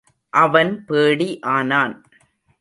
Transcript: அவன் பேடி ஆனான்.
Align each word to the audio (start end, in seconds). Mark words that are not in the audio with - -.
அவன் 0.33 0.85
பேடி 0.85 1.39
ஆனான். 1.39 1.95